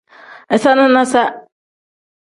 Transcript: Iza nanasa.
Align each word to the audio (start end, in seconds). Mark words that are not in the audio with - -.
Iza 0.55 0.71
nanasa. 0.77 1.23